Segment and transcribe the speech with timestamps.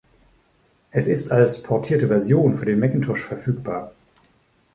[0.89, 3.91] Es ist als portierte Version für den Macintosh verfügbar.